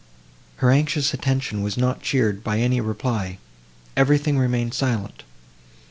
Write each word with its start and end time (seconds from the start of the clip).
Her 0.55 0.71
anxious 0.71 1.13
attention 1.13 1.61
was 1.61 1.77
not 1.77 2.01
cheered 2.01 2.43
by 2.43 2.57
any 2.57 2.81
reply; 2.81 3.37
everything 3.95 4.39
remained 4.39 4.73
silent. 4.73 5.21